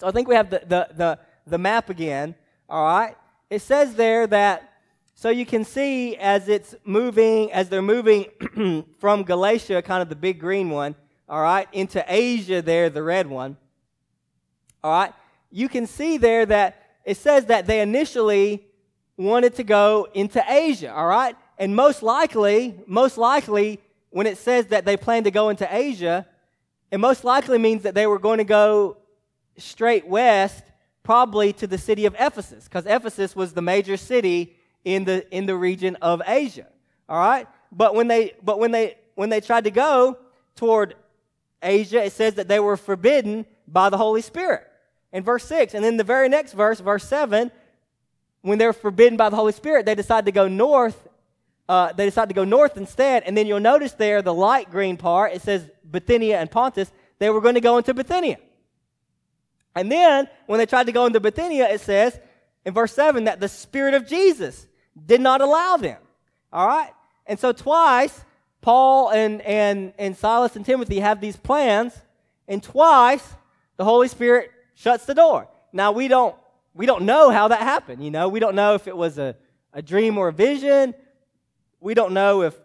[0.00, 2.34] So I think we have the, the, the, the map again,
[2.68, 3.16] all right?
[3.50, 4.68] It says there that
[5.14, 8.26] so you can see as it's moving, as they're moving
[9.00, 10.94] from Galatia, kind of the big green one,
[11.28, 13.56] all right, into Asia there, the red one,
[14.84, 15.12] all right,
[15.50, 18.64] you can see there that it says that they initially
[19.16, 21.34] wanted to go into Asia, all right?
[21.58, 26.26] And most likely, most likely, when it says that they plan to go into Asia,
[26.90, 28.96] it most likely means that they were going to go
[29.56, 30.64] straight west,
[31.02, 35.46] probably to the city of Ephesus, because Ephesus was the major city in the in
[35.46, 36.66] the region of Asia.
[37.08, 37.46] All right?
[37.72, 40.18] But when they but when they when they tried to go
[40.54, 40.94] toward
[41.62, 44.64] Asia, it says that they were forbidden by the Holy Spirit.
[45.12, 47.50] In verse 6, and then the very next verse, verse 7,
[48.42, 51.07] when they're forbidden by the Holy Spirit, they decide to go north.
[51.68, 53.22] Uh, they decide to go north instead.
[53.24, 56.90] And then you'll notice there, the light green part, it says Bithynia and Pontus.
[57.18, 58.38] They were going to go into Bithynia.
[59.74, 62.18] And then, when they tried to go into Bithynia, it says
[62.64, 64.66] in verse 7 that the Spirit of Jesus
[65.06, 65.98] did not allow them.
[66.52, 66.90] All right?
[67.26, 68.24] And so twice,
[68.60, 71.94] Paul and, and, and Silas and Timothy have these plans,
[72.48, 73.26] and twice
[73.76, 75.48] the Holy Spirit shuts the door.
[75.72, 76.34] Now we don't
[76.74, 78.28] we don't know how that happened, you know.
[78.28, 79.34] We don't know if it was a,
[79.72, 80.94] a dream or a vision.
[81.80, 82.58] We don't know if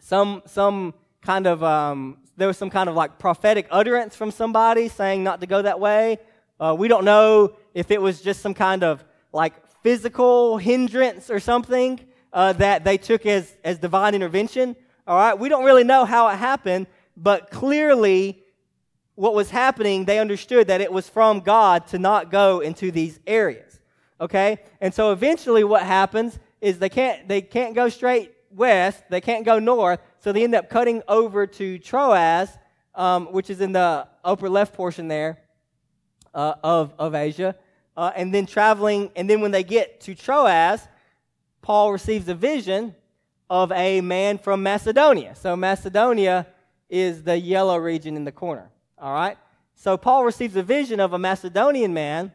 [0.00, 4.88] some some kind of um, there was some kind of like prophetic utterance from somebody
[4.88, 6.18] saying not to go that way.
[6.58, 11.40] Uh, we don't know if it was just some kind of like physical hindrance or
[11.40, 12.00] something
[12.32, 14.76] uh, that they took as, as divine intervention.
[15.06, 18.42] All right, we don't really know how it happened, but clearly,
[19.14, 23.20] what was happening, they understood that it was from God to not go into these
[23.26, 23.80] areas.
[24.20, 29.20] Okay, and so eventually, what happens is they can't they can't go straight west, they
[29.20, 32.48] can't go north, so they end up cutting over to Troas,
[32.94, 35.40] um, which is in the upper left portion there
[36.32, 37.56] uh, of of Asia
[37.96, 39.10] uh, and then traveling.
[39.16, 40.86] And then when they get to Troas,
[41.60, 42.94] Paul receives a vision
[43.50, 45.34] of a man from Macedonia.
[45.34, 46.46] So Macedonia
[46.88, 48.70] is the yellow region in the corner.
[48.98, 49.36] All right.
[49.74, 52.32] So Paul receives a vision of a Macedonian man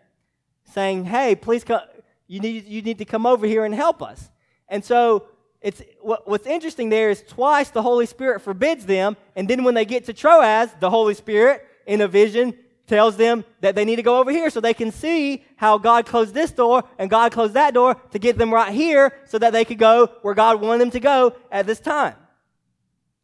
[0.74, 1.80] saying, "Hey, please come."
[2.28, 4.30] You need, you need to come over here and help us.
[4.68, 5.28] And so
[5.62, 9.74] it's, what, what's interesting there is twice the Holy Spirit forbids them, and then when
[9.74, 12.54] they get to Troas, the Holy Spirit, in a vision,
[12.86, 16.06] tells them that they need to go over here so they can see how God
[16.06, 19.52] closed this door and God closed that door to get them right here so that
[19.52, 22.16] they could go where God wanted them to go at this time.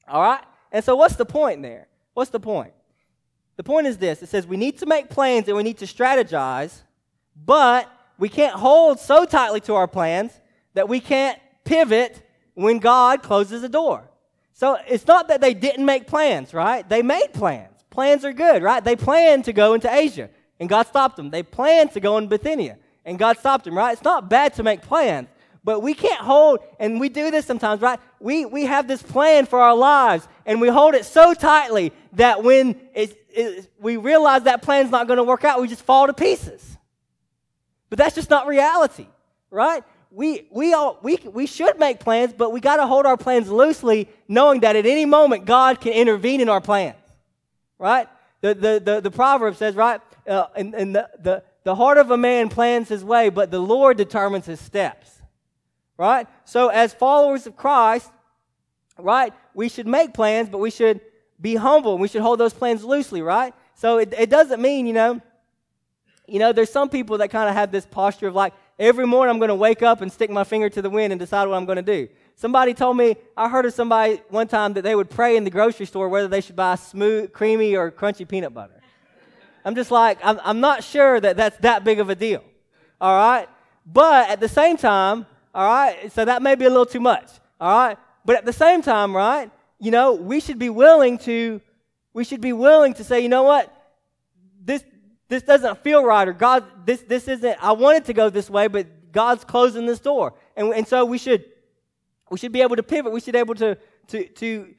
[0.07, 0.43] All right?
[0.71, 1.87] And so what's the point there?
[2.13, 2.73] What's the point?
[3.55, 5.85] The point is this it says we need to make plans and we need to
[5.85, 6.81] strategize,
[7.35, 10.31] but we can't hold so tightly to our plans
[10.73, 12.21] that we can't pivot
[12.53, 14.09] when God closes a door.
[14.53, 16.87] So it's not that they didn't make plans, right?
[16.87, 17.83] They made plans.
[17.89, 18.83] Plans are good, right?
[18.83, 21.29] They planned to go into Asia, and God stopped them.
[21.29, 23.93] They planned to go in Bithynia, and God stopped them, right?
[23.93, 25.27] It's not bad to make plans,
[25.63, 27.99] but we can't hold, and we do this sometimes, right?
[28.19, 32.43] We, we have this plan for our lives, and we hold it so tightly that
[32.43, 32.79] when
[33.79, 36.77] we realize that plan's not going to work out, we just fall to pieces.
[37.93, 39.05] But that's just not reality,
[39.51, 39.83] right?
[40.09, 43.49] We, we, all, we, we should make plans, but we got to hold our plans
[43.49, 46.95] loosely, knowing that at any moment God can intervene in our plans
[47.83, 48.07] right?
[48.39, 49.99] The, the, the, the proverb says, right?
[50.25, 53.59] Uh, and and the, the, the heart of a man plans his way, but the
[53.59, 55.21] Lord determines his steps,
[55.97, 56.25] right?
[56.45, 58.09] So, as followers of Christ,
[58.97, 61.01] right, we should make plans, but we should
[61.41, 63.53] be humble we should hold those plans loosely, right?
[63.75, 65.21] So, it, it doesn't mean, you know,
[66.27, 69.31] you know, there's some people that kind of have this posture of like, every morning
[69.31, 71.55] I'm going to wake up and stick my finger to the wind and decide what
[71.55, 72.07] I'm going to do.
[72.35, 75.49] Somebody told me, I heard of somebody one time that they would pray in the
[75.49, 78.79] grocery store whether they should buy smooth, creamy, or crunchy peanut butter.
[79.65, 82.43] I'm just like, I'm, I'm not sure that that's that big of a deal.
[82.99, 83.47] All right?
[83.85, 87.29] But at the same time, all right, so that may be a little too much.
[87.59, 87.97] All right?
[88.25, 91.61] But at the same time, right, you know, we should be willing to,
[92.13, 93.71] we should be willing to say, you know what?
[94.63, 94.83] This,
[95.29, 98.67] this doesn't feel right, or God, this, this isn't, I wanted to go this way,
[98.67, 100.33] but God's closing this door.
[100.55, 101.45] And, and so we should
[102.33, 103.11] we should be able to pivot.
[103.11, 104.73] We should be able to, to, to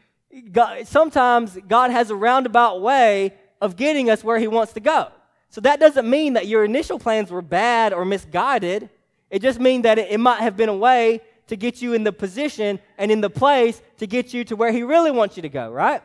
[0.50, 5.08] God, sometimes God has a roundabout way of getting us where He wants to go.
[5.50, 8.90] So that doesn't mean that your initial plans were bad or misguided.
[9.30, 12.02] It just means that it, it might have been a way to get you in
[12.02, 15.42] the position and in the place to get you to where He really wants you
[15.42, 16.02] to go, right?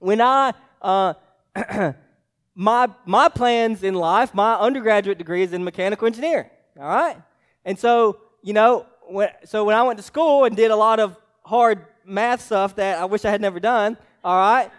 [0.00, 1.14] When I, uh,
[2.54, 7.16] my, my plans in life, my undergraduate degree is in mechanical engineering, all right?
[7.64, 11.00] And so, you know, when, so when I went to school and did a lot
[11.00, 14.70] of hard math stuff that I wish I had never done, all right?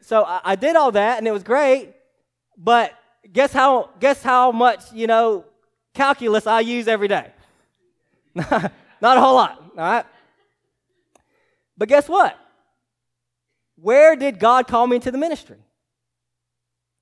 [0.00, 1.92] So I, I did all that and it was great,
[2.56, 2.92] but
[3.32, 5.44] guess how, guess how much, you know,
[5.92, 7.30] calculus I use every day?
[8.34, 10.06] Not a whole lot, all right?
[11.76, 12.38] But guess what?
[13.76, 15.58] Where did God call me into the ministry?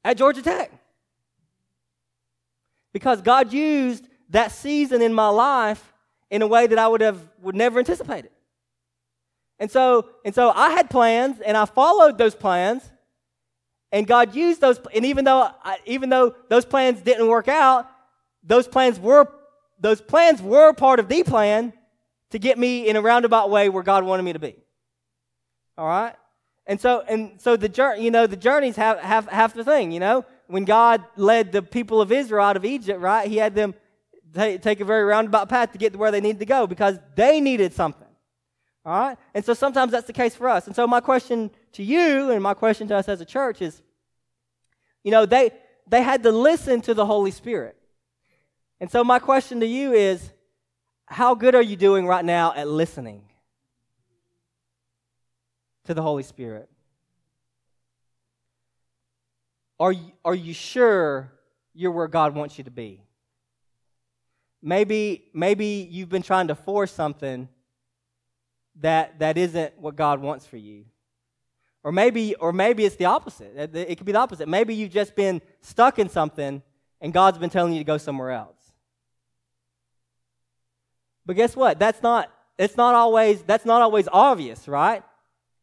[0.05, 0.71] At Georgia Tech.
[2.93, 5.93] Because God used that season in my life
[6.31, 8.31] in a way that I would have would never anticipated.
[9.59, 12.83] And so, and so I had plans and I followed those plans.
[13.93, 17.87] And God used those, and even though, I, even though those plans didn't work out,
[18.43, 19.31] those plans were,
[19.79, 21.75] those plans were part of the plan
[22.31, 24.57] to get me in a roundabout way where God wanted me to be.
[25.77, 26.15] All right?
[26.67, 29.91] And so, and so the journey, you know, the journeys have, have half the thing,
[29.91, 30.25] you know?
[30.47, 33.27] When God led the people of Israel out of Egypt, right?
[33.27, 33.75] He had them
[34.35, 37.41] take a very roundabout path to get to where they needed to go because they
[37.41, 38.07] needed something.
[38.85, 39.19] All right?
[39.35, 40.67] And so sometimes that's the case for us.
[40.67, 43.83] And so my question to you and my question to us as a church is
[45.05, 45.51] you know, they
[45.89, 47.77] they had to listen to the Holy Spirit.
[48.81, 50.33] And so my question to you is
[51.07, 53.23] how good are you doing right now at listening
[55.85, 56.69] to the Holy Spirit?
[59.81, 61.33] Are you, are you sure
[61.75, 63.03] you're where God wants you to be?
[64.63, 67.49] maybe maybe you've been trying to force something
[68.81, 70.85] that that isn't what God wants for you.
[71.85, 73.53] Or maybe or maybe it's the opposite.
[73.75, 74.49] It could be the opposite.
[74.49, 76.63] Maybe you've just been stuck in something
[77.01, 78.57] and God's been telling you to go somewhere else.
[81.27, 81.79] But guess what?
[81.79, 85.03] That's not it's not always that's not always obvious, right?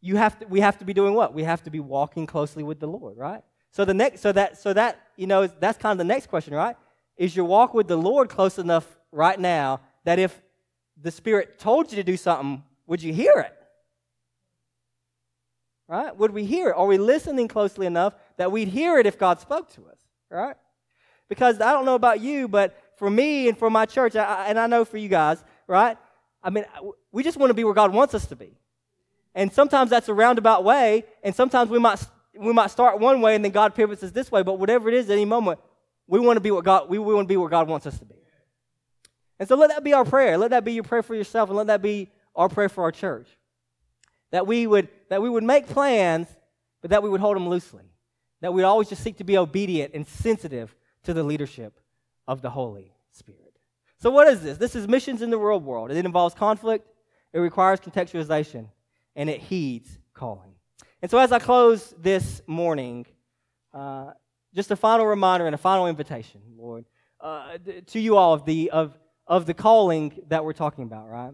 [0.01, 1.33] You have to we have to be doing what?
[1.33, 3.43] We have to be walking closely with the Lord, right?
[3.71, 6.53] So the next so that so that you know that's kind of the next question,
[6.53, 6.75] right?
[7.17, 10.41] Is your walk with the Lord close enough right now that if
[11.01, 13.53] the Spirit told you to do something, would you hear it?
[15.87, 16.15] Right?
[16.15, 16.75] Would we hear it?
[16.77, 19.97] Are we listening closely enough that we'd hear it if God spoke to us?
[20.29, 20.55] Right?
[21.27, 24.59] Because I don't know about you, but for me and for my church, I, and
[24.59, 25.97] I know for you guys, right?
[26.43, 26.65] I mean,
[27.11, 28.53] we just want to be where God wants us to be.
[29.35, 32.03] And sometimes that's a roundabout way, and sometimes we might
[32.37, 34.43] we might start one way and then God pivots us this way.
[34.43, 35.59] But whatever it is, at any moment,
[36.07, 37.99] we want to be what God, we, we want to be where God wants us
[37.99, 38.15] to be.
[39.39, 40.37] And so let that be our prayer.
[40.37, 42.91] Let that be your prayer for yourself, and let that be our prayer for our
[42.91, 43.27] church.
[44.31, 46.27] That we would, that we would make plans,
[46.81, 47.85] but that we would hold them loosely.
[48.41, 51.79] That we'd always just seek to be obedient and sensitive to the leadership
[52.27, 53.53] of the Holy Spirit.
[53.97, 54.57] So, what is this?
[54.57, 55.91] This is missions in the real world.
[55.91, 56.87] It involves conflict,
[57.33, 58.67] it requires contextualization,
[59.19, 60.53] and it heeds calling.
[61.01, 63.05] And so, as I close this morning,
[63.73, 64.11] uh,
[64.55, 66.85] just a final reminder and a final invitation, Lord,
[67.19, 67.57] uh,
[67.87, 68.97] to you all of the, of,
[69.27, 71.33] of the calling that we're talking about, right?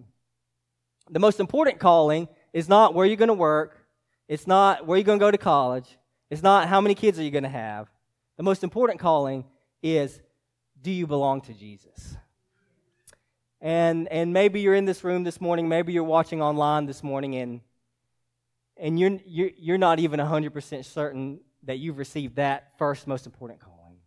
[1.11, 3.77] The most important calling is not where you're going to work,
[4.27, 5.99] it's not where you're going to go to college,
[6.31, 7.87] it's not how many kids are you going to have.
[8.37, 9.45] The most important calling
[9.83, 10.19] is
[10.81, 12.17] do you belong to Jesus?
[13.61, 17.35] And, and maybe you're in this room this morning, maybe you're watching online this morning,
[17.35, 17.61] and,
[18.77, 23.59] and you're, you're, you're not even 100% certain that you've received that first most important
[23.59, 23.97] calling.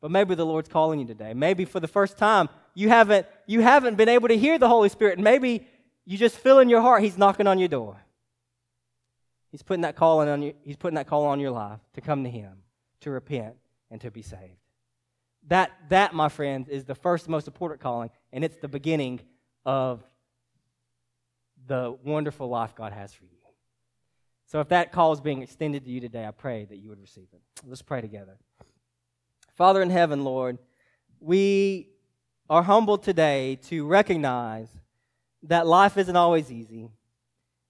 [0.00, 1.32] But maybe the Lord's calling you today.
[1.34, 4.88] Maybe for the first time you haven't, you haven't been able to hear the Holy
[4.88, 5.14] Spirit.
[5.14, 5.66] And maybe
[6.04, 7.96] you just feel in your heart He's knocking on your door.
[9.50, 12.24] He's putting that call on you, He's putting that call on your life to come
[12.24, 12.52] to Him,
[13.00, 13.54] to repent,
[13.90, 14.58] and to be saved.
[15.48, 19.20] That, that, my friends, is the first most important calling, and it's the beginning
[19.64, 20.02] of
[21.66, 23.43] the wonderful life God has for you.
[24.46, 27.00] So if that call is being extended to you today, I pray that you would
[27.00, 27.40] receive it.
[27.66, 28.36] Let's pray together.
[29.54, 30.58] Father in heaven, Lord,
[31.20, 31.88] we
[32.50, 34.68] are humbled today to recognize
[35.44, 36.90] that life isn't always easy,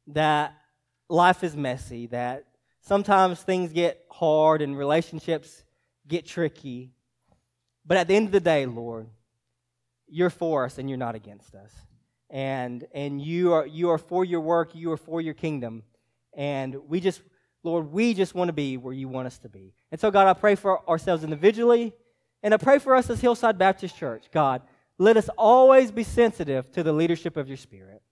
[0.08, 0.54] that
[1.08, 2.44] life is messy, that
[2.80, 5.62] sometimes things get hard and relationships
[6.08, 6.92] get tricky.
[7.86, 9.08] But at the end of the day, Lord,
[10.08, 11.72] you're for us and you're not against us.
[12.30, 15.82] And, and you, are, you are for your work, you are for your kingdom.
[16.37, 17.22] And we just,
[17.62, 19.72] Lord, we just want to be where you want us to be.
[19.91, 21.93] And so, God, I pray for ourselves individually,
[22.43, 24.26] and I pray for us as Hillside Baptist Church.
[24.32, 24.62] God,
[24.99, 28.03] let us always be sensitive to the leadership of your Spirit.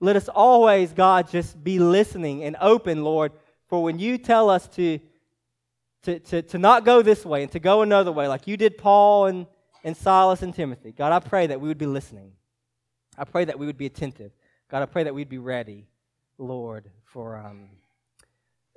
[0.00, 3.32] Let us always, God, just be listening and open, Lord,
[3.68, 4.98] for when you tell us to,
[6.02, 8.76] to, to, to not go this way and to go another way, like you did
[8.76, 9.46] Paul and,
[9.84, 10.92] and Silas and Timothy.
[10.92, 12.32] God, I pray that we would be listening.
[13.16, 14.32] I pray that we would be attentive.
[14.70, 15.86] God, I pray that we'd be ready,
[16.36, 17.70] Lord, for um,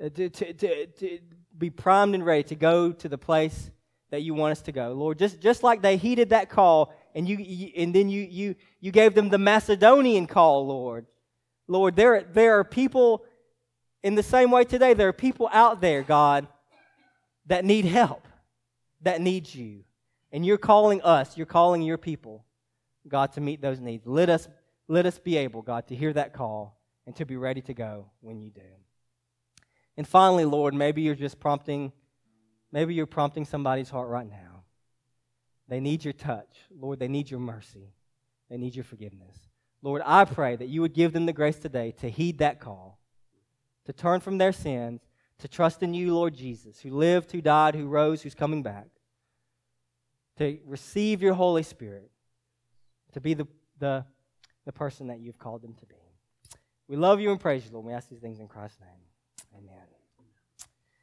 [0.02, 1.20] uh, to, to, to, to
[1.58, 3.70] be primed and ready to go to the place
[4.12, 4.94] that you want us to go.
[4.94, 8.56] Lord, just, just like they heeded that call and you, you, and then you, you,
[8.80, 11.06] you gave them the Macedonian call, Lord.
[11.68, 13.26] Lord, there, there are people
[14.04, 16.48] in the same way today, there are people out there, God,
[17.48, 18.26] that need help,
[19.02, 19.84] that need you.
[20.32, 22.46] And you're calling us, you're calling your people,
[23.06, 24.08] God, to meet those needs.
[24.08, 24.48] Let us,
[24.88, 26.79] let us be able, God, to hear that call
[27.10, 28.62] and to be ready to go when you do.
[29.98, 31.92] And finally, Lord, maybe you're just prompting,
[32.72, 34.62] maybe you're prompting somebody's heart right now.
[35.68, 36.56] They need your touch.
[36.70, 37.96] Lord, they need your mercy.
[38.48, 39.36] They need your forgiveness.
[39.82, 43.00] Lord, I pray that you would give them the grace today to heed that call,
[43.86, 45.02] to turn from their sins,
[45.40, 48.86] to trust in you, Lord Jesus, who lived, who died, who rose, who's coming back,
[50.38, 52.12] to receive your Holy Spirit,
[53.14, 53.48] to be the,
[53.80, 54.06] the,
[54.66, 55.96] the person that you've called them to be.
[56.90, 57.86] We love you and praise you, Lord.
[57.86, 59.60] We ask these things in Christ's name.
[59.64, 59.89] Amen.